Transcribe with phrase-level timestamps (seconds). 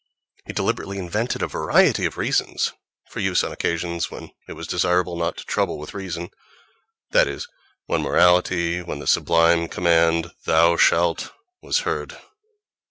[0.47, 2.73] He deliberately invented a variety of reasons
[3.11, 7.47] for use on occasions when it was desirable not to trouble with reason—that is,
[7.85, 12.17] when morality, when the sublime command "thou shalt," was heard.